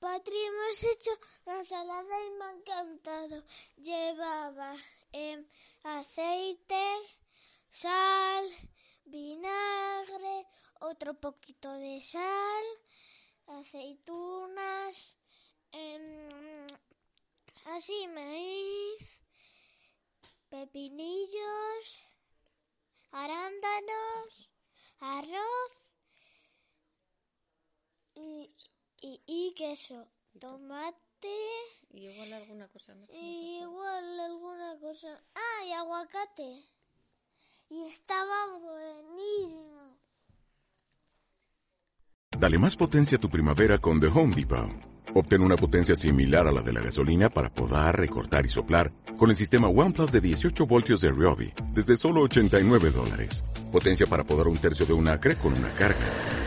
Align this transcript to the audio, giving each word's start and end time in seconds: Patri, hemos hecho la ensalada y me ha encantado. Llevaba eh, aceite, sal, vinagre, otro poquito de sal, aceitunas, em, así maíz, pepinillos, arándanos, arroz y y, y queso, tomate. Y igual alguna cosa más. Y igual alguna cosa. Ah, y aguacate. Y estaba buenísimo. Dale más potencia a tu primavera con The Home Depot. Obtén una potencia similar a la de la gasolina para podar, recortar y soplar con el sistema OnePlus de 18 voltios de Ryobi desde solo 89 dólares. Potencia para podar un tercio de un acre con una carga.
Patri, 0.00 0.38
hemos 0.44 0.84
hecho 0.84 1.10
la 1.44 1.56
ensalada 1.56 2.24
y 2.24 2.30
me 2.30 2.44
ha 2.44 2.50
encantado. 2.50 3.44
Llevaba 3.78 4.72
eh, 5.12 5.44
aceite, 5.82 6.84
sal, 7.68 8.48
vinagre, 9.04 10.46
otro 10.80 11.18
poquito 11.18 11.72
de 11.72 12.00
sal, 12.00 12.64
aceitunas, 13.48 15.16
em, 15.72 16.66
así 17.74 18.06
maíz, 18.08 19.20
pepinillos, 20.48 22.04
arándanos, 23.10 24.48
arroz 25.00 25.94
y 28.14 28.46
y, 29.00 29.20
y 29.26 29.54
queso, 29.54 30.06
tomate. 30.38 31.28
Y 31.90 32.06
igual 32.06 32.32
alguna 32.32 32.68
cosa 32.68 32.94
más. 32.94 33.12
Y 33.12 33.60
igual 33.60 34.20
alguna 34.20 34.78
cosa. 34.80 35.08
Ah, 35.34 35.66
y 35.66 35.72
aguacate. 35.72 36.56
Y 37.70 37.82
estaba 37.86 38.58
buenísimo. 38.58 39.98
Dale 42.38 42.58
más 42.58 42.76
potencia 42.76 43.18
a 43.18 43.20
tu 43.20 43.28
primavera 43.28 43.78
con 43.78 44.00
The 44.00 44.06
Home 44.06 44.34
Depot. 44.34 44.70
Obtén 45.14 45.42
una 45.42 45.56
potencia 45.56 45.96
similar 45.96 46.46
a 46.46 46.52
la 46.52 46.60
de 46.62 46.72
la 46.72 46.80
gasolina 46.80 47.28
para 47.28 47.52
podar, 47.52 47.98
recortar 47.98 48.46
y 48.46 48.48
soplar 48.48 48.92
con 49.16 49.30
el 49.30 49.36
sistema 49.36 49.68
OnePlus 49.68 50.12
de 50.12 50.20
18 50.20 50.66
voltios 50.66 51.00
de 51.00 51.10
Ryobi 51.10 51.52
desde 51.74 51.96
solo 51.96 52.22
89 52.22 52.90
dólares. 52.90 53.44
Potencia 53.72 54.06
para 54.06 54.24
podar 54.24 54.46
un 54.46 54.58
tercio 54.58 54.86
de 54.86 54.92
un 54.92 55.08
acre 55.08 55.36
con 55.36 55.52
una 55.52 55.70
carga. 55.74 56.37